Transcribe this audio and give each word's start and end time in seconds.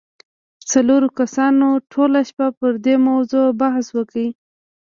څلورو 0.71 1.07
کسانو 1.19 1.67
ټوله 1.91 2.19
شپه 2.29 2.47
پر 2.59 2.73
دې 2.85 2.95
موضوع 3.07 3.47
بحث 3.61 3.85
وکړ. 3.97 4.15